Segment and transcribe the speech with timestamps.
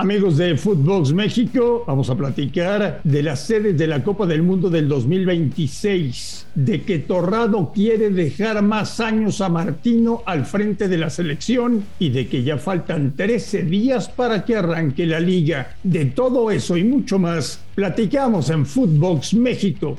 [0.00, 4.70] Amigos de Footbox México, vamos a platicar de las sedes de la Copa del Mundo
[4.70, 11.10] del 2026, de que Torrado quiere dejar más años a Martino al frente de la
[11.10, 15.76] selección y de que ya faltan 13 días para que arranque la liga.
[15.82, 19.98] De todo eso y mucho más, platicamos en Footbox México.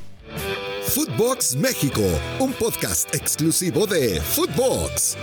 [0.82, 2.02] Footbox México,
[2.40, 5.16] un podcast exclusivo de Footbox.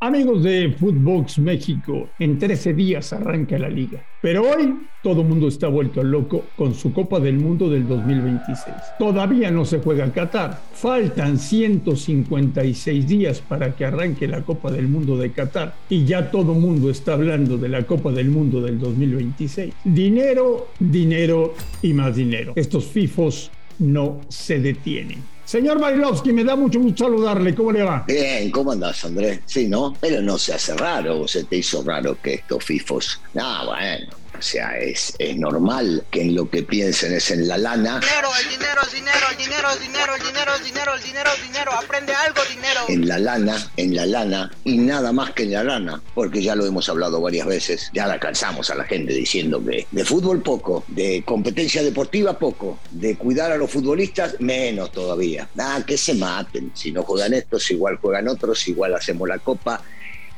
[0.00, 4.00] Amigos de Footbox México, en 13 días arranca la liga.
[4.22, 8.76] Pero hoy todo el mundo está vuelto loco con su Copa del Mundo del 2026.
[8.96, 10.60] Todavía no se juega Qatar.
[10.72, 15.74] Faltan 156 días para que arranque la Copa del Mundo de Qatar.
[15.90, 19.74] Y ya todo el mundo está hablando de la Copa del Mundo del 2026.
[19.82, 22.52] Dinero, dinero y más dinero.
[22.54, 25.37] Estos FIFOs no se detienen.
[25.48, 27.54] Señor Barilovsky, me da mucho gusto saludarle.
[27.54, 28.04] ¿Cómo le va?
[28.06, 29.40] Bien, ¿cómo andás, Andrés?
[29.46, 29.94] Sí, ¿no?
[29.98, 33.18] Pero no se hace raro, o se te hizo raro que estos FIFOs.
[33.32, 34.08] No, bueno.
[34.38, 37.98] O sea, es, es normal que en lo que piensen es en la lana.
[37.98, 41.30] Dinero, el dinero, el dinero, el dinero, el dinero, el dinero, el dinero, el dinero,
[41.34, 41.72] el dinero.
[41.72, 42.80] Aprende algo, dinero.
[42.88, 46.00] En la lana, en la lana y nada más que en la lana.
[46.14, 47.90] Porque ya lo hemos hablado varias veces.
[47.92, 52.78] Ya la cansamos a la gente diciendo que de fútbol poco, de competencia deportiva poco,
[52.92, 55.48] de cuidar a los futbolistas menos todavía.
[55.58, 56.70] Ah, que se maten.
[56.74, 59.82] Si no juegan estos, igual juegan otros, igual hacemos la copa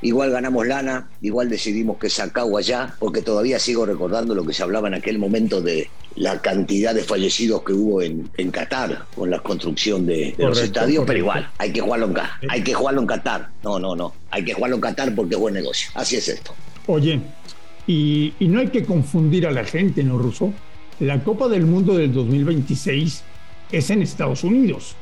[0.02, 4.62] igual ganamos lana, igual decidimos que sacó allá, porque todavía sigo recordando lo que se
[4.62, 9.30] hablaba en aquel momento de la cantidad de fallecidos que hubo en, en Qatar con
[9.30, 12.74] la construcción de, de los estadios, pero igual, hay que jugarlo en Qatar, hay que
[12.74, 13.48] jugarlo en Qatar.
[13.62, 15.90] No, no, no, hay que jugarlo en Qatar porque es buen negocio.
[15.94, 16.52] Así es esto.
[16.86, 17.20] Oye,
[17.86, 20.52] y, y no hay que confundir a la gente, ¿no, Russo?
[20.98, 23.22] La Copa del Mundo del 2026
[23.72, 24.96] es en Estados Unidos,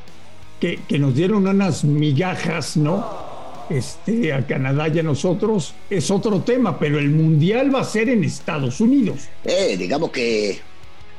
[0.59, 3.28] que, que nos dieron unas migajas, ¿no?
[3.69, 8.09] Este, a Canadá y a nosotros es otro tema, pero el mundial va a ser
[8.09, 9.27] en Estados Unidos.
[9.43, 10.59] Eh, digamos que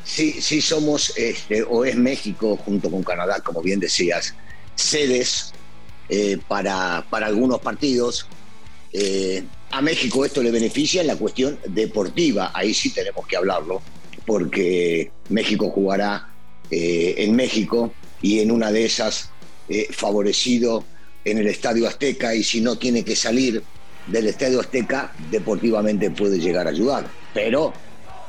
[0.05, 4.35] sí, sí somos, este, o es México junto con Canadá, como bien decías,
[4.75, 5.53] sedes
[6.09, 8.27] eh, para, para algunos partidos.
[8.93, 13.81] Eh, a México esto le beneficia en la cuestión deportiva, ahí sí tenemos que hablarlo,
[14.27, 16.27] porque México jugará
[16.73, 19.31] en México y en una de esas
[19.91, 20.85] favorecido
[21.25, 23.63] en el Estadio Azteca y si no tiene que salir
[24.07, 27.07] del Estadio Azteca, deportivamente puede llegar a ayudar.
[27.35, 27.73] Pero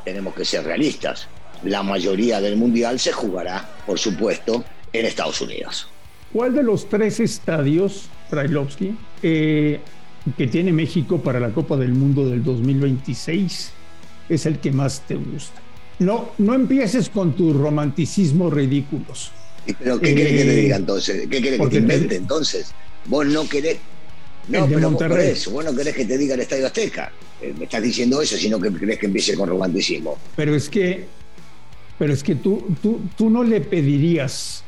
[0.03, 1.27] tenemos que ser realistas.
[1.63, 4.63] La mayoría del Mundial se jugará, por supuesto,
[4.93, 5.87] en Estados Unidos.
[6.33, 9.79] ¿Cuál de los tres estadios, Brailovsky, eh,
[10.37, 13.71] que tiene México para la Copa del Mundo del 2026
[14.29, 15.61] es el que más te gusta?
[15.99, 19.31] No, no empieces con tus romanticismos ridículos.
[19.65, 21.27] ¿Pero qué querés que te diga entonces?
[21.29, 22.73] ¿Qué querés que te invente entonces?
[23.05, 23.77] Vos no querés.
[24.47, 27.11] No, pero vos, vos no querés que te diga el Estadio Azteca.
[27.41, 30.17] Eh, me estás diciendo eso, sino que querés que empiece con romanticismo.
[30.35, 31.05] Pero es que,
[31.99, 34.63] pero es que tú, tú, tú no le pedirías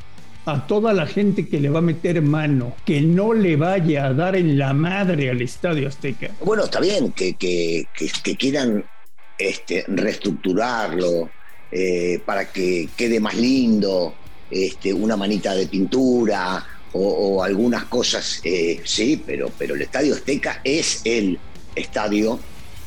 [0.46, 4.14] a toda la gente que le va a meter mano que no le vaya a
[4.14, 6.30] dar en la madre al Estadio Azteca.
[6.44, 8.84] Bueno, está bien que, que, que, que quieran
[9.38, 11.30] este, reestructurarlo
[11.72, 14.14] eh, para que quede más lindo,
[14.50, 16.64] este, una manita de pintura
[16.96, 21.38] o, algunas cosas, eh, sí, pero, pero el Estadio Azteca es el
[21.74, 22.38] estadio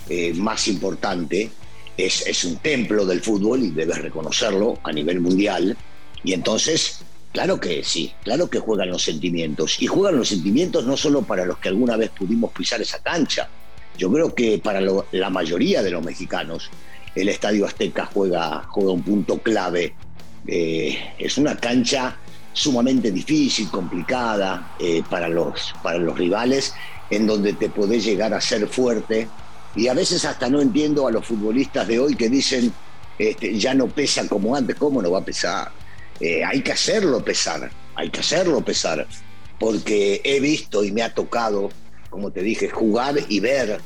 [0.07, 1.50] eh, más importante,
[1.97, 5.75] es, es un templo del fútbol y debes reconocerlo a nivel mundial.
[6.23, 7.01] Y entonces,
[7.34, 9.81] claro que sí, claro que juegan los sentimientos.
[9.81, 13.50] Y juegan los sentimientos no solo para los que alguna vez pudimos pisar esa cancha.
[13.97, 16.69] Yo creo que para la mayoría de los mexicanos,
[17.16, 19.96] el Estadio Azteca juega, juega un punto clave
[20.47, 22.18] eh, es una cancha
[22.53, 26.74] sumamente difícil, complicada eh, para, los, para los rivales,
[27.09, 29.28] en donde te podés llegar a ser fuerte.
[29.75, 32.74] Y a veces hasta no entiendo a los futbolistas de hoy que dicen,
[33.19, 35.72] este, ya no pesa como antes, ¿cómo no va a pesar?
[36.19, 39.06] Eh, hay que hacerlo pesar, hay que hacerlo pesar,
[39.59, 41.69] porque he visto y me ha tocado,
[42.09, 43.79] como te dije, jugar y ver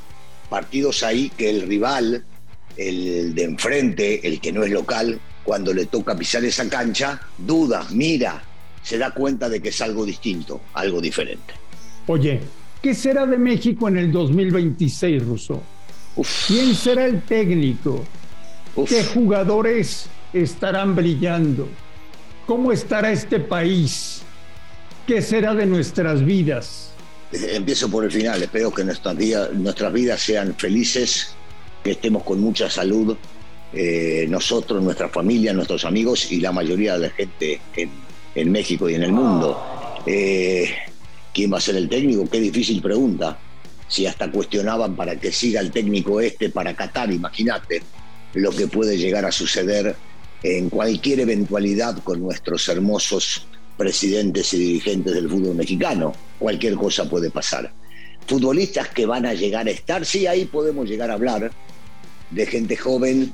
[0.50, 2.24] partidos ahí que el rival,
[2.78, 7.86] el de enfrente, el que no es local, cuando le toca pisar esa cancha, duda,
[7.92, 8.42] mira,
[8.84, 11.54] se da cuenta de que es algo distinto, algo diferente.
[12.08, 12.42] Oye,
[12.82, 15.62] ¿qué será de México en el 2026, Russo?
[16.48, 18.04] ¿Quién será el técnico?
[18.76, 18.90] uf.
[18.90, 21.68] ¿Qué jugadores estarán brillando?
[22.46, 24.22] ¿Cómo estará este país?
[25.08, 26.92] ¿Qué será de nuestras vidas?
[27.32, 31.34] Eh, Empiezo por el final, espero que nuestras vidas, nuestras vidas sean felices,
[31.84, 33.16] que estemos con mucha salud,
[33.74, 37.62] eh, nosotros, nuestra familia, nuestros amigos y la mayoría de la gente
[38.36, 39.62] en, México y en el mundo.
[40.06, 40.70] Eh,
[41.34, 42.30] ¿Quién va a ser el técnico?
[42.30, 43.40] Qué difícil pregunta.
[43.88, 47.82] si hasta cuestionaban para que siga el técnico este para Qatar, imagínate
[48.34, 49.96] lo que puede llegar a suceder
[50.44, 53.48] en cualquier eventualidad con nuestros hermosos
[53.78, 56.14] presidentes y dirigentes del fútbol mexicano.
[56.40, 57.72] Cualquier cosa puede pasar.
[58.28, 61.52] Futbolistas que van a llegar a estar, sí, ahí podemos llegar a hablar
[62.30, 63.34] de gente joven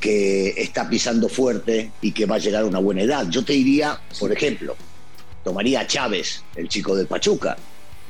[0.00, 3.26] que está pisando fuerte y que va a llegar a una buena edad.
[3.28, 4.76] Yo te diría, por ejemplo,
[5.44, 7.56] tomaría a Chávez, el chico del Pachuca,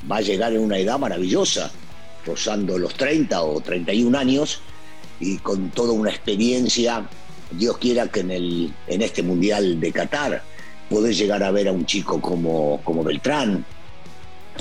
[0.09, 1.71] va a llegar en una edad maravillosa,
[2.25, 4.61] rozando los 30 o 31 años
[5.19, 7.07] y con toda una experiencia.
[7.51, 10.43] Dios quiera que en, el, en este Mundial de Qatar
[10.89, 13.65] podés llegar a ver a un chico como, como Beltrán,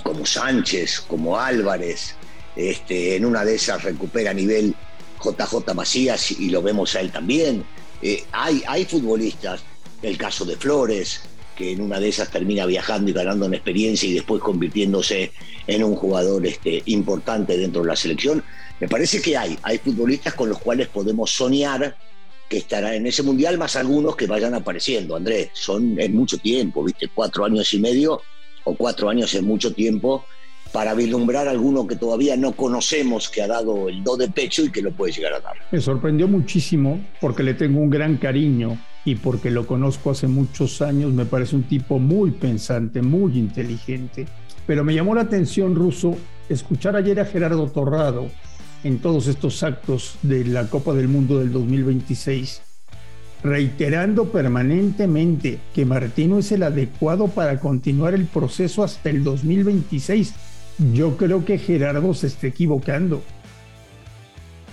[0.03, 2.15] como Sánchez, como Álvarez.
[2.57, 4.75] Este, en una de esas recupera nivel
[5.23, 7.65] JJ Macías y lo vemos a él también.
[8.03, 9.63] Eh, hay, hay futbolistas,
[10.03, 11.23] el caso de Flores,
[11.57, 15.33] que en una de esas termina viajando y ganando en experiencia y después convirtiéndose
[15.67, 18.45] en un jugador este, importante dentro de la selección.
[18.79, 21.97] Me parece que hay, hay futbolistas con los cuales podemos soñar
[22.49, 25.51] que estarán en ese mundial, más algunos que vayan apareciendo, Andrés.
[25.53, 27.09] Son en mucho tiempo, ¿viste?
[27.13, 28.23] Cuatro años y medio
[28.65, 30.25] o cuatro años es mucho tiempo
[30.73, 34.71] para vislumbrar alguno que todavía no conocemos que ha dado el do de pecho y
[34.71, 35.55] que lo puede llegar a dar.
[35.71, 40.83] Me sorprendió muchísimo porque le tengo un gran cariño y porque lo conozco hace muchos
[40.83, 44.27] años, me parece un tipo muy pensante, muy inteligente.
[44.67, 46.17] Pero me llamó la atención, Ruso,
[46.51, 48.27] escuchar ayer a Gerardo Torrado
[48.85, 52.61] en todos estos actos de la Copa del Mundo del 2026,
[53.43, 60.35] reiterando permanentemente que Martino es el adecuado para continuar el proceso hasta el 2026
[60.79, 63.23] yo creo que Gerardo se está equivocando.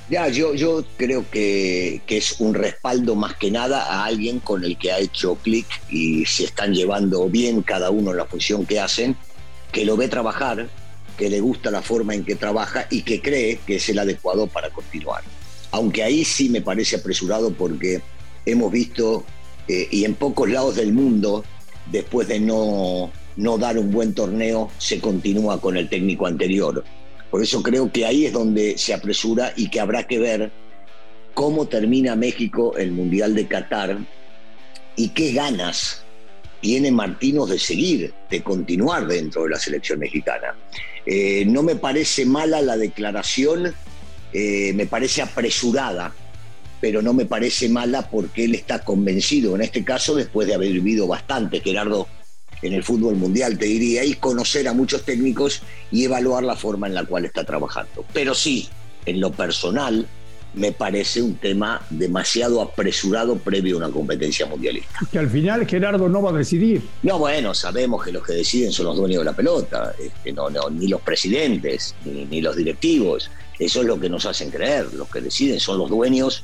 [0.07, 4.77] Ya, yo, creo que, que, es un respaldo más que nada a alguien con el
[4.77, 8.79] que ha hecho clic y se están llevando bien cada uno en la función que
[8.79, 9.15] hacen,
[9.71, 10.69] que lo ve trabajar,
[11.17, 14.45] que le gusta la forma en que trabaja y que cree que es el adecuado
[14.45, 15.23] para continuar.
[15.71, 18.01] Aunque ahí sí me parece apresurado porque
[18.45, 19.25] hemos visto,
[19.67, 21.43] eh, y en pocos lados del mundo,
[21.91, 26.83] después de no no dar un buen torneo, se continúa con el técnico anterior.
[27.29, 30.51] Por eso creo que ahí es donde se apresura y que habrá que ver
[31.33, 33.97] cómo termina México el Mundial de Qatar
[34.95, 36.03] y qué ganas
[36.61, 40.55] tiene Martínez de seguir, de continuar dentro de la selección mexicana.
[41.05, 43.73] Eh, no me parece mala la declaración,
[44.33, 46.15] eh, me parece apresurada,
[46.81, 50.71] pero no me parece mala porque él está convencido, en este caso después de haber
[50.71, 52.07] vivido bastante, Gerardo,
[52.61, 55.61] en el fútbol mundial, te diría, y conocer a muchos técnicos
[55.91, 58.05] y evaluar la forma en la cual está trabajando.
[58.13, 58.69] Pero sí,
[59.05, 60.07] en lo personal,
[60.55, 64.99] me parece un tema demasiado apresurado previo a una competencia mundialista.
[65.11, 66.81] Que al final Gerardo no va a decidir.
[67.03, 70.49] No, bueno, sabemos que los que deciden son los dueños de la pelota, este, no,
[70.49, 73.29] no, ni los presidentes, ni, ni los directivos.
[73.59, 74.93] Eso es lo que nos hacen creer.
[74.93, 76.43] Los que deciden son los dueños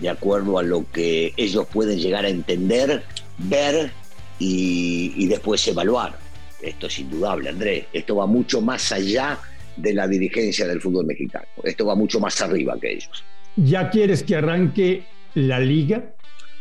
[0.00, 3.02] de acuerdo a lo que ellos pueden llegar a entender,
[3.38, 3.92] ver
[4.40, 6.18] y, después evaluar.
[6.60, 7.84] Esto es indudable, Andrés.
[7.92, 9.38] Esto va mucho más allá
[9.76, 11.46] de la dirigencia del fútbol mexicano.
[11.62, 13.24] Esto va mucho más arriba que ellos.
[13.56, 15.04] ¿Ya quieres que arranque
[15.34, 16.14] la liga?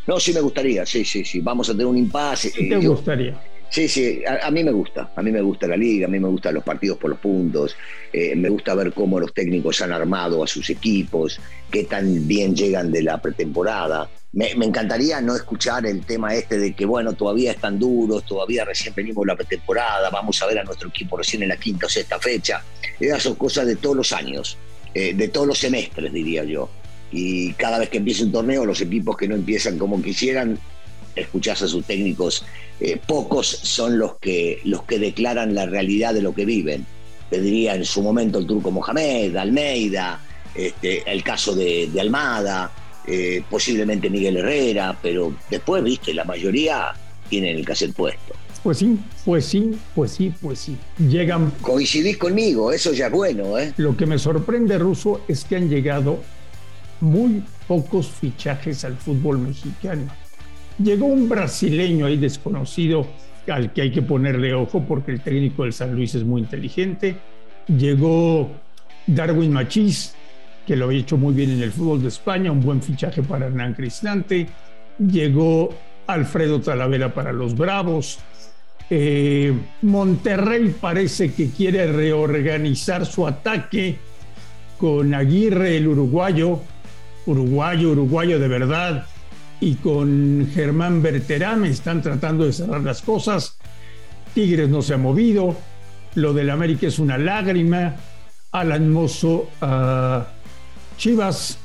[0.07, 1.39] No, sí me gustaría, sí, sí, sí.
[1.41, 2.51] Vamos a tener un impasse.
[2.51, 3.39] ¿Qué te gustaría?
[3.69, 6.27] Sí, sí, a, mí me gusta, a mí me gusta la liga, a mí me
[6.27, 7.77] gustan los partidos por los puntos,
[8.11, 11.39] eh, me gusta ver cómo los técnicos han armado a sus equipos,
[11.69, 14.09] qué tan bien llegan de la pretemporada.
[14.31, 18.93] Me, encantaría no escuchar el tema este de que, bueno, todavía están duros, todavía recién
[18.93, 22.19] venimos la pretemporada, vamos a ver a nuestro equipo recién en la quinta o sexta
[22.19, 22.63] fecha.
[22.99, 24.57] Esas son cosas de todos los años,
[24.93, 26.69] eh, de todos los semestres, diría yo.
[27.11, 30.59] Y cada vez que empieza un torneo, los equipos que no empiezan como quisieran,
[31.15, 32.45] escuchás a sus técnicos
[32.79, 36.85] eh, pocos son los que, los que declaran la realidad de lo que viven.
[37.29, 40.21] Te diría en su momento el turco Mohamed, Almeida,
[40.55, 42.71] este, el caso de, Almada,
[43.07, 46.93] eh, posiblemente Miguel Herrera, pero después, viste, la mayoría
[47.29, 48.33] tienen el cassette puesto.
[48.63, 50.77] Pues sí, pues sí, pues sí, pues sí.
[50.97, 51.51] Llegan.
[51.61, 53.73] Coincidís conmigo, eso ya es bueno, ¿eh?
[53.77, 56.19] Lo que me sorprende, Ruso, es que han llegado
[56.99, 60.07] muy pocos fichajes al fútbol mexicano.
[60.83, 63.07] Llegó un brasileño ahí desconocido
[63.47, 67.15] al que hay que ponerle ojo porque el técnico del San Luis es muy inteligente.
[67.67, 68.49] Llegó
[69.07, 70.15] Darwin Machís,
[70.69, 73.47] que lo había hecho muy bien en el fútbol de España, un buen fichaje para
[73.47, 74.47] Hernán Cristante.
[74.99, 75.73] Llegó
[76.05, 78.19] Alfredo Talavera para los Bravos.
[78.87, 83.97] Eh, Monterrey parece que quiere reorganizar su ataque
[84.77, 86.59] con Aguirre, el uruguayo,
[87.25, 89.07] uruguayo, uruguayo de verdad,
[89.59, 93.57] y con Germán Berterame están tratando de cerrar las cosas.
[94.35, 95.57] Tigres no se ha movido,
[96.13, 97.95] lo del América es una lágrima.
[98.51, 100.25] Alan Mozo a
[100.99, 101.57] Chivas.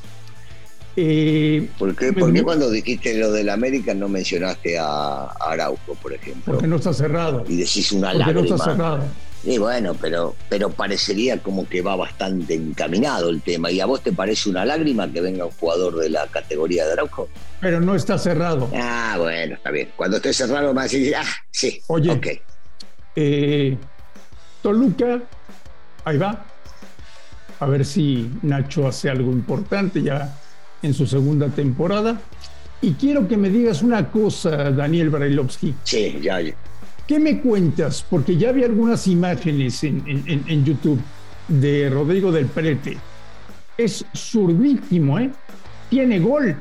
[0.97, 2.15] Eh, ¿Por, qué,
[2.45, 6.55] cuando dijiste lo del América no mencionaste a, Araujo, por ejemplo?
[6.55, 7.45] Porque no está cerrado.
[7.49, 9.01] Y decís una Porque no está cerrado.
[9.43, 13.73] Y bueno, pero, pero parecería como que va bastante encaminado el tema.
[13.73, 16.93] ¿Y a vos te parece una lágrima que venga un jugador de la categoría de
[16.93, 17.29] Araujo?
[17.61, 18.71] Pero no está cerrado.
[18.73, 19.91] Ah, bueno, está bien.
[19.97, 21.83] Cuando esté cerrado me vas a decir, ah, sí.
[21.89, 22.41] Oye, okay.
[23.17, 23.77] eh,
[24.63, 25.21] Toluca,
[26.05, 26.54] ahí va.
[27.61, 30.37] A ver si Nacho hace algo importante ya
[30.83, 32.21] en su segunda temporada.
[32.81, 35.75] Y quiero que me digas una cosa, Daniel Brailovsky.
[35.85, 36.55] Sí, ya, ya.
[37.07, 38.05] ¿Qué me cuentas?
[38.09, 41.01] Porque ya vi algunas imágenes en, en, YouTube
[41.49, 42.97] de Rodrigo del Prete.
[43.77, 45.31] Es zurdísimo, ¿eh?
[45.91, 46.57] Tiene gol,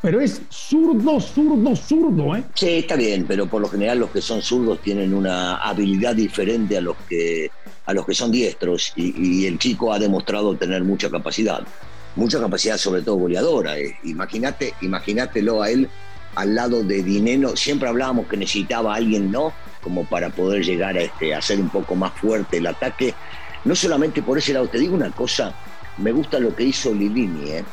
[0.00, 2.44] pero es zurdo, zurdo, zurdo, ¿eh?
[2.54, 6.76] Sí, está bien, pero por lo general los que son zurdos tienen una habilidad diferente
[6.76, 7.50] a los que,
[7.84, 11.62] a los que son diestros y, el chico ha demostrado tener mucha capacidad.
[12.16, 13.78] Mucha capacidad, sobre todo goleadora.
[13.78, 13.96] ¿eh?
[14.04, 15.88] Imagínate, imagínatelo a él
[16.34, 17.56] al lado de Dineno.
[17.56, 19.52] Siempre hablábamos que necesitaba a alguien, ¿no?
[19.82, 23.14] como para poder llegar a, este, hacer un poco más fuerte el ataque.
[23.64, 25.54] No solamente por ese lado, te digo una cosa,
[25.98, 27.64] me gusta lo que hizo Lilini, ¿eh?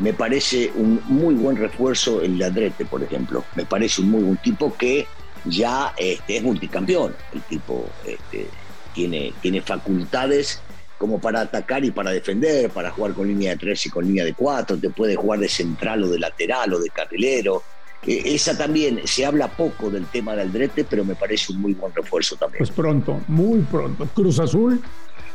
[0.00, 3.44] Me parece un muy buen refuerzo el Ladrete, por ejemplo.
[3.54, 5.06] Me parece un muy buen tipo que
[5.44, 7.14] ya este, es multicampeón.
[7.32, 8.46] El tipo este,
[8.94, 10.60] tiene, tiene facultades
[10.98, 14.24] como para atacar y para defender, para jugar con línea de tres y con línea
[14.24, 17.62] de cuatro, te puede jugar de central o de lateral o de carrilero.
[18.04, 21.74] Eh, esa también, se habla poco del tema del Aldrete, pero me parece un muy
[21.74, 22.58] buen refuerzo también.
[22.58, 24.06] Pues pronto, muy pronto.
[24.06, 24.82] Cruz Azul,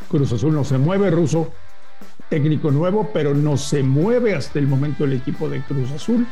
[0.10, 1.54] Cruz Azul no se mueve, Ruso,
[2.34, 6.26] técnico nuevo, pero no se mueve hasta el momento el equipo de Cruz Azul.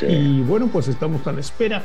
[0.00, 1.82] Y bueno, pues estamos a la espera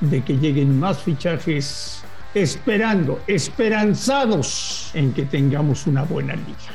[0.00, 6.70] de que lleguen más fichajes, esperando, esperanzados en que tengamos una buena liga.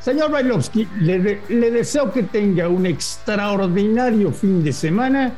[0.00, 5.34] Señor Bailovsky, le, le deseo que tenga un extraordinario fin de semana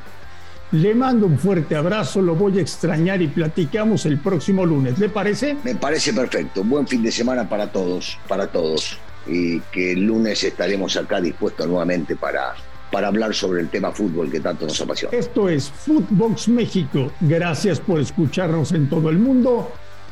[0.70, 4.98] le mando un fuerte abrazo, lo voy a extrañar y platicamos el próximo lunes.
[4.98, 5.56] ¿Le parece?
[5.64, 6.62] Me parece perfecto.
[6.62, 8.98] Buen fin de semana para todos, para todos.
[9.28, 12.54] Y que el lunes estaremos acá dispuestos nuevamente para,
[12.90, 15.16] para hablar sobre el tema fútbol que tanto nos apasiona.
[15.16, 17.12] Esto es Footbox México.
[17.20, 19.70] Gracias por escucharnos en todo el mundo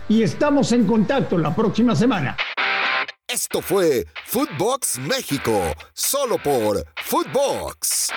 [0.08, 2.36] y estamos en contacto la próxima semana.
[3.28, 5.60] Esto fue Footbox México,
[5.92, 8.12] solo por Footbox.